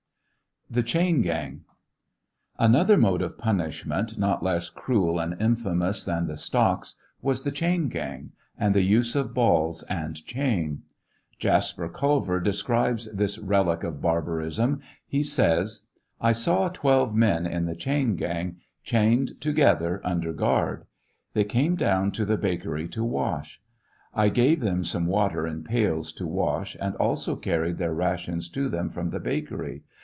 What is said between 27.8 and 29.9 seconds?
rations to them from the bakery.